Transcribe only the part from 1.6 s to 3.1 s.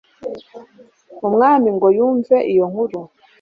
ngo yumve iyo nkuru